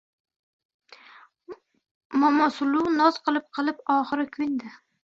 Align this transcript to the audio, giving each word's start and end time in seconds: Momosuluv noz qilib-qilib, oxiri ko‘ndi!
Momosuluv 2.25 2.91
noz 2.99 3.21
qilib-qilib, 3.31 3.89
oxiri 3.99 4.33
ko‘ndi! 4.37 4.79